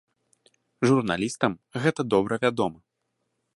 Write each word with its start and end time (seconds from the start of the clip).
Журналістам 0.91 1.51
гэта 1.85 2.01
добра 2.17 2.35
вядома. 2.47 2.79